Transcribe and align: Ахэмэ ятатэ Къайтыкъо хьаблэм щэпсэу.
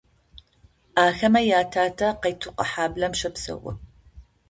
Ахэмэ 1.03 1.41
ятатэ 1.59 2.07
Къайтыкъо 2.21 2.63
хьаблэм 2.71 3.13
щэпсэу. 3.19 3.71